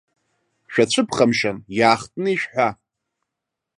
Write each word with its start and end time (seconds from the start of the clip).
Шәацәыԥхамшьан, 0.71 1.57
иаахтны 1.77 2.29
ишәҳәа. 2.33 2.69